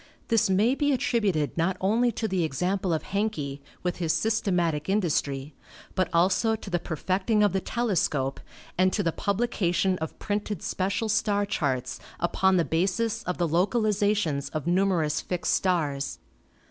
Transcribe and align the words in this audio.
This 0.29 0.49
may 0.49 0.73
be 0.73 0.91
attributed 0.93 1.55
not 1.55 1.77
only 1.79 2.11
to 2.13 2.27
the 2.27 2.43
example 2.43 2.91
of 2.91 3.03
Hencke, 3.03 3.61
with 3.83 3.97
his 3.97 4.11
systematic 4.13 4.89
industry, 4.89 5.53
but 5.93 6.09
also 6.11 6.55
to 6.55 6.69
the 6.71 6.79
perfecting 6.79 7.43
of 7.43 7.53
the 7.53 7.59
telescope 7.61 8.39
and 8.79 8.91
to 8.93 9.03
the 9.03 9.11
publication 9.11 9.99
of 9.99 10.17
printed 10.17 10.63
special 10.63 11.07
star 11.07 11.45
charts 11.45 11.99
upon 12.19 12.57
the 12.57 12.65
basis 12.65 13.21
of 13.25 13.37
the 13.37 13.47
localizations 13.47 14.49
of 14.55 14.65
numerous 14.65 15.21
fixed 15.21 15.53
stars. 15.53 16.17